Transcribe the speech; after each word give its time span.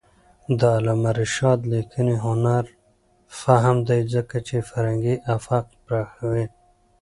د 0.59 0.61
علامه 0.77 1.11
رشاد 1.21 1.59
لیکنی 1.73 2.15
هنر 2.25 2.63
مهم 3.45 3.77
دی 3.87 4.01
ځکه 4.13 4.35
چې 4.47 4.67
فرهنګي 4.69 5.15
افق 5.35 5.65
پراخوي. 5.85 6.45